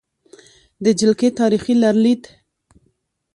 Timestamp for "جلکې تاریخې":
0.99-1.73